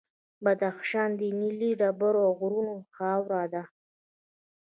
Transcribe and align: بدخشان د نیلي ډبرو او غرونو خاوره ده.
بدخشان 0.43 1.09
د 1.19 1.21
نیلي 1.39 1.71
ډبرو 1.79 2.21
او 2.27 2.33
غرونو 2.39 2.75
خاوره 2.95 3.43
ده. 3.53 3.63